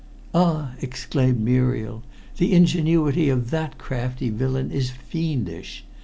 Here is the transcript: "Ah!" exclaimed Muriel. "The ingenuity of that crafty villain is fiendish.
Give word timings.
"Ah!" 0.33 0.73
exclaimed 0.81 1.39
Muriel. 1.41 2.01
"The 2.37 2.53
ingenuity 2.53 3.29
of 3.29 3.51
that 3.51 3.77
crafty 3.77 4.31
villain 4.31 4.71
is 4.71 4.89
fiendish. 4.89 5.85